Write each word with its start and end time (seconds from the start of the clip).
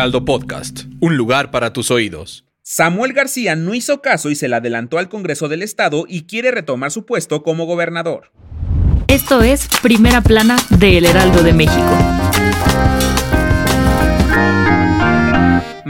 Heraldo 0.00 0.24
Podcast, 0.24 0.84
un 1.00 1.18
lugar 1.18 1.50
para 1.50 1.74
tus 1.74 1.90
oídos. 1.90 2.46
Samuel 2.62 3.12
García 3.12 3.54
no 3.54 3.74
hizo 3.74 4.00
caso 4.00 4.30
y 4.30 4.34
se 4.34 4.48
le 4.48 4.56
adelantó 4.56 4.96
al 4.96 5.10
Congreso 5.10 5.46
del 5.46 5.60
Estado 5.60 6.06
y 6.08 6.22
quiere 6.22 6.50
retomar 6.50 6.90
su 6.90 7.04
puesto 7.04 7.42
como 7.42 7.66
gobernador. 7.66 8.32
Esto 9.08 9.42
es 9.42 9.68
Primera 9.82 10.22
Plana 10.22 10.56
de 10.70 10.96
El 10.96 11.04
Heraldo 11.04 11.42
de 11.42 11.52
México. 11.52 12.29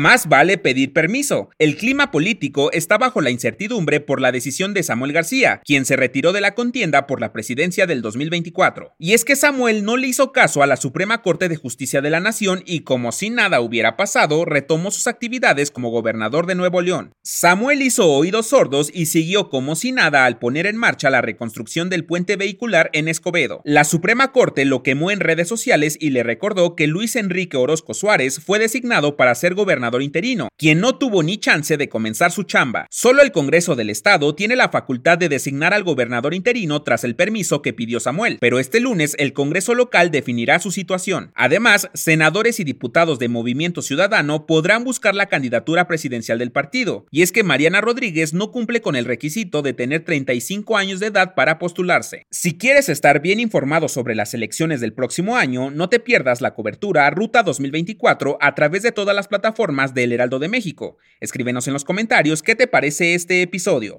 Más 0.00 0.30
vale 0.30 0.56
pedir 0.56 0.95
permiso. 0.95 1.50
El 1.59 1.77
clima 1.77 2.10
político 2.10 2.72
está 2.72 2.96
bajo 2.96 3.20
la 3.20 3.28
incertidumbre 3.28 4.00
por 4.00 4.22
la 4.22 4.32
decisión 4.32 4.72
de 4.72 4.82
Samuel 4.82 5.12
García, 5.12 5.60
quien 5.62 5.84
se 5.84 5.95
retiró 5.95 6.32
de 6.32 6.41
la 6.41 6.54
contienda 6.54 7.06
por 7.06 7.20
la 7.20 7.34
presidencia 7.34 7.86
del 7.86 8.00
2024. 8.00 8.94
Y 8.98 9.12
es 9.12 9.27
que 9.27 9.36
Samuel 9.36 9.84
no 9.84 9.98
le 9.98 10.06
hizo 10.06 10.32
caso 10.32 10.62
a 10.62 10.66
la 10.66 10.78
Suprema 10.78 11.20
Corte 11.20 11.50
de 11.50 11.56
Justicia 11.56 12.00
de 12.00 12.08
la 12.08 12.18
Nación 12.18 12.62
y 12.64 12.80
como 12.80 13.12
si 13.12 13.28
nada 13.28 13.60
hubiera 13.60 13.98
pasado, 13.98 14.47
retomó 14.47 14.91
sus 14.91 15.06
actividades 15.06 15.70
como 15.70 15.91
gobernador 15.91 16.47
de 16.47 16.55
Nuevo 16.55 16.80
León. 16.80 17.12
Samuel 17.22 17.82
hizo 17.82 18.10
oídos 18.10 18.47
sordos 18.47 18.91
y 18.94 19.05
siguió 19.05 19.50
como 19.50 19.77
si 19.77 19.92
nada 19.92 20.25
al 20.25 20.38
poner 20.38 20.64
en 20.64 20.78
marcha 20.78 21.10
la 21.10 21.20
reconstrucción 21.20 21.91
del 21.91 22.06
puente 22.06 22.36
vehicular 22.36 22.88
en 22.94 23.06
Escobedo. 23.06 23.60
La 23.66 23.84
Suprema 23.84 24.32
Corte 24.32 24.64
lo 24.64 24.82
quemó 24.82 25.10
en 25.10 25.20
redes 25.20 25.48
sociales 25.48 25.98
y 26.00 26.08
le 26.08 26.22
recordó 26.22 26.75
que 26.75 26.86
Luis 26.86 27.16
Enrique 27.16 27.58
Orozco 27.58 27.92
Suárez 27.92 28.41
fue 28.41 28.58
designado 28.58 29.19
para 29.19 29.34
ser 29.34 29.53
gobernador 29.53 29.89
interino, 29.98 30.48
quien 30.56 30.80
no 30.80 30.96
tuvo 30.96 31.22
ni 31.24 31.38
chance 31.38 31.77
de 31.77 31.88
comenzar 31.88 32.30
su 32.30 32.44
chamba. 32.44 32.86
Solo 32.91 33.22
el 33.22 33.33
Congreso 33.33 33.74
del 33.74 33.91
Estado 33.91 34.34
tiene 34.34 34.55
la 34.55 34.69
facultad 34.69 35.19
de 35.19 35.28
designar 35.28 35.74
al 35.74 35.82
gobernador 35.82 36.34
interino 36.34 36.82
tras 36.82 37.02
el 37.02 37.16
permiso 37.16 37.62
que 37.62 37.72
pidió 37.72 37.98
Samuel, 37.98 38.38
pero 38.41 38.58
este 38.58 38.78
lunes 38.78 39.16
el 39.19 39.32
Congreso 39.32 39.74
local 39.74 40.10
definirá 40.10 40.58
su 40.60 40.70
situación. 40.70 41.32
Además, 41.34 41.91
senadores 41.94 42.60
y 42.60 42.64
diputados 42.64 43.19
de 43.19 43.28
Movimiento 43.28 43.82
Ciudadano 43.82 44.47
podrán 44.47 44.84
buscar 44.84 45.14
la 45.14 45.27
candidatura 45.27 45.88
presidencial 45.88 46.38
del 46.38 46.52
partido, 46.52 47.06
y 47.10 47.22
es 47.22 47.32
que 47.32 47.42
Mariana 47.42 47.80
Rodríguez 47.80 48.34
no 48.34 48.52
cumple 48.52 48.80
con 48.80 48.94
el 48.94 49.04
requisito 49.04 49.62
de 49.62 49.72
tener 49.72 50.04
35 50.04 50.77
años 50.77 51.00
de 51.00 51.06
edad 51.06 51.34
para 51.34 51.58
postularse. 51.58 52.27
Si 52.30 52.56
quieres 52.56 52.88
estar 52.88 53.20
bien 53.20 53.41
informado 53.41 53.88
sobre 53.88 54.14
las 54.14 54.34
elecciones 54.34 54.80
del 54.80 54.92
próximo 54.92 55.36
año, 55.36 55.70
no 55.70 55.88
te 55.88 56.00
pierdas 56.00 56.41
la 56.41 56.54
cobertura 56.54 57.08
Ruta 57.10 57.42
2024 57.42 58.38
a 58.41 58.54
través 58.54 58.82
de 58.82 58.92
todas 58.92 59.16
las 59.16 59.28
plataformas 59.28 59.80
del 59.89 60.12
Heraldo 60.12 60.39
de 60.39 60.48
México. 60.48 60.97
Escríbenos 61.20 61.67
en 61.67 61.73
los 61.73 61.84
comentarios 61.84 62.42
qué 62.42 62.55
te 62.55 62.67
parece 62.67 63.14
este 63.14 63.42
episodio. 63.42 63.98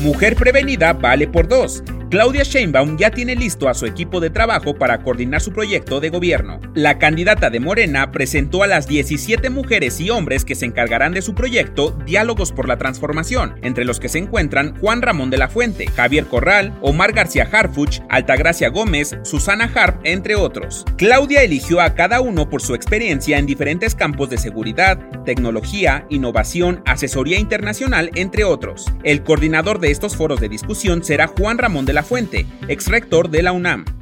Mujer 0.00 0.36
prevenida 0.36 0.92
vale 0.92 1.26
por 1.28 1.48
dos. 1.48 1.82
Claudia 2.08 2.44
Sheinbaum 2.44 2.96
ya 2.96 3.10
tiene 3.10 3.34
listo 3.34 3.68
a 3.68 3.74
su 3.74 3.84
equipo 3.84 4.20
de 4.20 4.30
trabajo 4.30 4.76
para 4.76 5.02
coordinar 5.02 5.40
su 5.40 5.52
proyecto 5.52 5.98
de 5.98 6.10
gobierno. 6.10 6.60
La 6.72 6.98
candidata 6.98 7.50
de 7.50 7.58
Morena 7.58 8.12
presentó 8.12 8.62
a 8.62 8.68
las 8.68 8.86
17 8.86 9.50
mujeres 9.50 10.00
y 10.00 10.10
hombres 10.10 10.44
que 10.44 10.54
se 10.54 10.66
encargarán 10.66 11.14
de 11.14 11.22
su 11.22 11.34
proyecto 11.34 11.98
Diálogos 12.06 12.52
por 12.52 12.68
la 12.68 12.78
Transformación, 12.78 13.56
entre 13.62 13.84
los 13.84 13.98
que 13.98 14.08
se 14.08 14.18
encuentran 14.18 14.78
Juan 14.78 15.02
Ramón 15.02 15.30
de 15.30 15.38
la 15.38 15.48
Fuente, 15.48 15.88
Javier 15.88 16.26
Corral, 16.26 16.78
Omar 16.80 17.12
García 17.12 17.48
Harfuch, 17.50 18.00
Altagracia 18.08 18.68
Gómez, 18.68 19.18
Susana 19.24 19.68
Harp, 19.74 20.00
entre 20.04 20.36
otros. 20.36 20.84
Claudia 20.96 21.42
eligió 21.42 21.80
a 21.80 21.94
cada 21.94 22.20
uno 22.20 22.48
por 22.48 22.62
su 22.62 22.76
experiencia 22.76 23.36
en 23.38 23.46
diferentes 23.46 23.96
campos 23.96 24.30
de 24.30 24.38
seguridad, 24.38 24.96
tecnología, 25.24 26.06
innovación, 26.08 26.82
asesoría 26.86 27.40
internacional, 27.40 28.12
entre 28.14 28.44
otros. 28.44 28.86
El 29.02 29.24
coordinador 29.24 29.80
de 29.80 29.90
estos 29.90 30.14
foros 30.14 30.40
de 30.40 30.48
discusión 30.48 31.02
será 31.02 31.26
Juan 31.26 31.58
Ramón 31.58 31.84
de 31.84 31.95
la 31.96 32.02
Fuente, 32.02 32.44
ex 32.68 32.88
rector 32.88 33.30
de 33.30 33.42
la 33.42 33.52
UNAM. 33.52 33.95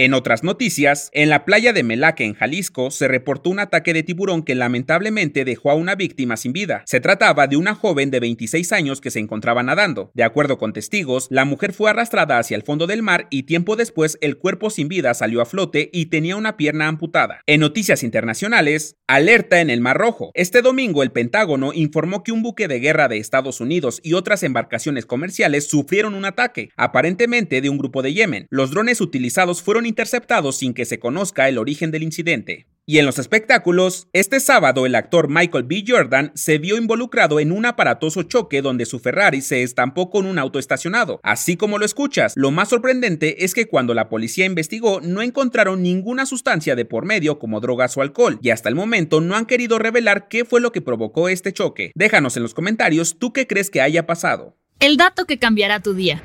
En 0.00 0.14
otras 0.14 0.44
noticias, 0.44 1.10
en 1.12 1.28
la 1.28 1.44
playa 1.44 1.72
de 1.72 1.82
Melaque, 1.82 2.22
en 2.22 2.34
Jalisco, 2.34 2.92
se 2.92 3.08
reportó 3.08 3.50
un 3.50 3.58
ataque 3.58 3.92
de 3.92 4.04
tiburón 4.04 4.44
que 4.44 4.54
lamentablemente 4.54 5.44
dejó 5.44 5.72
a 5.72 5.74
una 5.74 5.96
víctima 5.96 6.36
sin 6.36 6.52
vida. 6.52 6.84
Se 6.86 7.00
trataba 7.00 7.48
de 7.48 7.56
una 7.56 7.74
joven 7.74 8.12
de 8.12 8.20
26 8.20 8.70
años 8.70 9.00
que 9.00 9.10
se 9.10 9.18
encontraba 9.18 9.64
nadando. 9.64 10.12
De 10.14 10.22
acuerdo 10.22 10.56
con 10.56 10.72
testigos, 10.72 11.26
la 11.30 11.44
mujer 11.44 11.72
fue 11.72 11.90
arrastrada 11.90 12.38
hacia 12.38 12.54
el 12.54 12.62
fondo 12.62 12.86
del 12.86 13.02
mar 13.02 13.26
y 13.28 13.42
tiempo 13.42 13.74
después 13.74 14.18
el 14.20 14.38
cuerpo 14.38 14.70
sin 14.70 14.86
vida 14.86 15.14
salió 15.14 15.40
a 15.40 15.46
flote 15.46 15.90
y 15.92 16.06
tenía 16.06 16.36
una 16.36 16.56
pierna 16.56 16.86
amputada. 16.86 17.40
En 17.46 17.58
noticias 17.58 18.04
internacionales, 18.04 18.98
alerta 19.08 19.60
en 19.60 19.68
el 19.68 19.80
Mar 19.80 19.98
Rojo. 19.98 20.30
Este 20.34 20.62
domingo 20.62 21.02
el 21.02 21.10
Pentágono 21.10 21.72
informó 21.74 22.22
que 22.22 22.30
un 22.30 22.44
buque 22.44 22.68
de 22.68 22.78
guerra 22.78 23.08
de 23.08 23.18
Estados 23.18 23.60
Unidos 23.60 23.98
y 24.04 24.12
otras 24.12 24.44
embarcaciones 24.44 25.06
comerciales 25.06 25.68
sufrieron 25.68 26.14
un 26.14 26.24
ataque, 26.24 26.68
aparentemente 26.76 27.60
de 27.60 27.68
un 27.68 27.78
grupo 27.78 28.02
de 28.02 28.14
Yemen. 28.14 28.46
Los 28.48 28.70
drones 28.70 29.00
utilizados 29.00 29.60
fueron 29.60 29.87
interceptados 29.88 30.58
sin 30.58 30.74
que 30.74 30.84
se 30.84 30.98
conozca 30.98 31.48
el 31.48 31.58
origen 31.58 31.90
del 31.90 32.04
incidente. 32.04 32.66
Y 32.90 32.98
en 32.98 33.04
los 33.04 33.18
espectáculos, 33.18 34.08
este 34.14 34.40
sábado 34.40 34.86
el 34.86 34.94
actor 34.94 35.28
Michael 35.28 35.64
B. 35.64 35.84
Jordan 35.86 36.32
se 36.34 36.56
vio 36.56 36.78
involucrado 36.78 37.38
en 37.38 37.52
un 37.52 37.66
aparatoso 37.66 38.22
choque 38.22 38.62
donde 38.62 38.86
su 38.86 38.98
Ferrari 38.98 39.42
se 39.42 39.62
estampó 39.62 40.08
con 40.08 40.24
un 40.24 40.38
auto 40.38 40.58
estacionado. 40.58 41.20
Así 41.22 41.58
como 41.58 41.76
lo 41.76 41.84
escuchas, 41.84 42.32
lo 42.34 42.50
más 42.50 42.70
sorprendente 42.70 43.44
es 43.44 43.52
que 43.52 43.66
cuando 43.66 43.92
la 43.92 44.08
policía 44.08 44.46
investigó 44.46 45.02
no 45.02 45.20
encontraron 45.20 45.82
ninguna 45.82 46.24
sustancia 46.24 46.76
de 46.76 46.86
por 46.86 47.04
medio 47.04 47.38
como 47.38 47.60
drogas 47.60 47.94
o 47.98 48.00
alcohol, 48.00 48.38
y 48.40 48.48
hasta 48.48 48.70
el 48.70 48.74
momento 48.74 49.20
no 49.20 49.36
han 49.36 49.44
querido 49.44 49.78
revelar 49.78 50.28
qué 50.28 50.46
fue 50.46 50.62
lo 50.62 50.72
que 50.72 50.80
provocó 50.80 51.28
este 51.28 51.52
choque. 51.52 51.92
Déjanos 51.94 52.38
en 52.38 52.42
los 52.42 52.54
comentarios 52.54 53.18
tú 53.18 53.34
qué 53.34 53.46
crees 53.46 53.68
que 53.68 53.82
haya 53.82 54.06
pasado. 54.06 54.56
El 54.80 54.96
dato 54.96 55.26
que 55.26 55.38
cambiará 55.38 55.80
tu 55.80 55.92
día. 55.92 56.22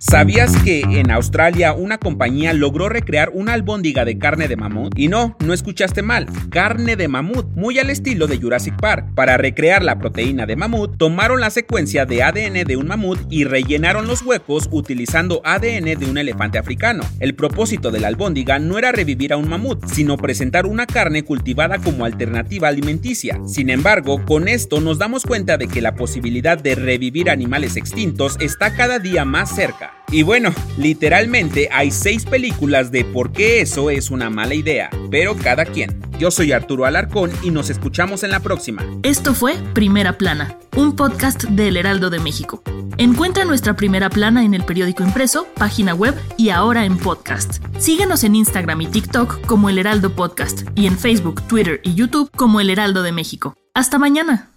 ¿Sabías 0.00 0.56
que 0.62 0.82
en 0.82 1.10
Australia 1.10 1.72
una 1.72 1.98
compañía 1.98 2.52
logró 2.52 2.88
recrear 2.88 3.32
una 3.34 3.54
albóndiga 3.54 4.04
de 4.04 4.16
carne 4.16 4.46
de 4.46 4.54
mamut? 4.54 4.96
Y 4.96 5.08
no, 5.08 5.36
no 5.44 5.52
escuchaste 5.52 6.02
mal, 6.02 6.26
carne 6.50 6.94
de 6.94 7.08
mamut, 7.08 7.48
muy 7.56 7.80
al 7.80 7.90
estilo 7.90 8.28
de 8.28 8.38
Jurassic 8.38 8.76
Park. 8.80 9.14
Para 9.16 9.36
recrear 9.36 9.82
la 9.82 9.98
proteína 9.98 10.46
de 10.46 10.54
mamut, 10.54 10.96
tomaron 10.98 11.40
la 11.40 11.50
secuencia 11.50 12.06
de 12.06 12.22
ADN 12.22 12.64
de 12.64 12.76
un 12.76 12.86
mamut 12.86 13.18
y 13.28 13.42
rellenaron 13.42 14.06
los 14.06 14.22
huecos 14.22 14.68
utilizando 14.70 15.40
ADN 15.44 15.98
de 15.98 16.06
un 16.08 16.16
elefante 16.16 16.58
africano. 16.58 17.02
El 17.18 17.34
propósito 17.34 17.90
de 17.90 17.98
la 17.98 18.06
albóndiga 18.06 18.60
no 18.60 18.78
era 18.78 18.92
revivir 18.92 19.32
a 19.32 19.36
un 19.36 19.48
mamut, 19.48 19.84
sino 19.86 20.16
presentar 20.16 20.66
una 20.66 20.86
carne 20.86 21.24
cultivada 21.24 21.78
como 21.78 22.04
alternativa 22.04 22.68
alimenticia. 22.68 23.40
Sin 23.48 23.68
embargo, 23.68 24.24
con 24.24 24.46
esto 24.46 24.80
nos 24.80 24.98
damos 24.98 25.24
cuenta 25.24 25.56
de 25.56 25.66
que 25.66 25.82
la 25.82 25.96
posibilidad 25.96 26.56
de 26.56 26.76
revivir 26.76 27.30
animales 27.30 27.76
extintos 27.76 28.36
está 28.38 28.76
cada 28.76 29.00
día 29.00 29.24
más 29.24 29.52
cerca. 29.56 29.87
Y 30.10 30.22
bueno, 30.22 30.54
literalmente 30.78 31.68
hay 31.70 31.90
seis 31.90 32.24
películas 32.24 32.90
de 32.90 33.04
por 33.04 33.30
qué 33.32 33.60
eso 33.60 33.90
es 33.90 34.10
una 34.10 34.30
mala 34.30 34.54
idea, 34.54 34.90
pero 35.10 35.36
cada 35.36 35.66
quien. 35.66 36.00
Yo 36.18 36.30
soy 36.30 36.52
Arturo 36.52 36.86
Alarcón 36.86 37.30
y 37.42 37.50
nos 37.50 37.70
escuchamos 37.70 38.22
en 38.22 38.30
la 38.30 38.40
próxima. 38.40 38.84
Esto 39.02 39.34
fue 39.34 39.54
Primera 39.74 40.16
Plana, 40.18 40.58
un 40.76 40.96
podcast 40.96 41.44
del 41.44 41.76
Heraldo 41.76 42.10
de 42.10 42.18
México. 42.20 42.62
Encuentra 42.96 43.44
nuestra 43.44 43.76
Primera 43.76 44.10
Plana 44.10 44.44
en 44.44 44.54
el 44.54 44.64
periódico 44.64 45.04
impreso, 45.04 45.46
página 45.54 45.94
web 45.94 46.16
y 46.36 46.48
ahora 46.50 46.84
en 46.84 46.98
podcast. 46.98 47.62
Síguenos 47.78 48.24
en 48.24 48.34
Instagram 48.34 48.80
y 48.80 48.86
TikTok 48.88 49.46
como 49.46 49.70
El 49.70 49.78
Heraldo 49.78 50.16
Podcast 50.16 50.62
y 50.74 50.86
en 50.86 50.98
Facebook, 50.98 51.42
Twitter 51.46 51.80
y 51.84 51.94
YouTube 51.94 52.30
como 52.34 52.60
El 52.60 52.70
Heraldo 52.70 53.04
de 53.04 53.12
México. 53.12 53.54
Hasta 53.72 53.98
mañana. 53.98 54.50